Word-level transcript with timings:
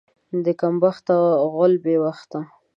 د 0.45 0.47
کم 0.59 0.73
بخته 0.83 1.15
غول 1.51 1.73
بې 1.83 1.95
وخته. 2.03 2.39